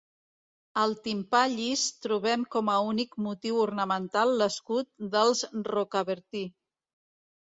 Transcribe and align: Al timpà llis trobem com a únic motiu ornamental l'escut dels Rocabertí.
Al 0.83 0.93
timpà 1.07 1.41
llis 1.51 1.81
trobem 2.05 2.45
com 2.55 2.71
a 2.75 2.77
únic 2.87 3.13
motiu 3.27 3.59
ornamental 3.65 4.33
l'escut 4.39 4.89
dels 5.17 5.43
Rocabertí. 5.71 6.43